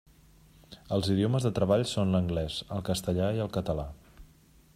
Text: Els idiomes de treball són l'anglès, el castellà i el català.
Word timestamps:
Els 0.95 1.09
idiomes 1.15 1.45
de 1.47 1.51
treball 1.59 1.85
són 1.91 2.15
l'anglès, 2.17 2.57
el 2.77 2.85
castellà 2.89 3.33
i 3.39 3.45
el 3.47 3.53
català. 3.61 3.87